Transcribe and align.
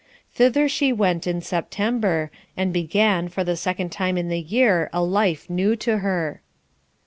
Thither 0.33 0.67
she 0.67 0.91
went 0.91 1.27
in 1.27 1.41
September, 1.41 2.31
and 2.57 2.73
began 2.73 3.27
for 3.29 3.43
the 3.43 3.55
second 3.55 3.91
time 3.91 4.17
in 4.17 4.29
the 4.29 4.39
year 4.41 4.89
a 4.91 5.03
life 5.03 5.47
new 5.47 5.75
to 5.75 5.99
her. 5.99 6.41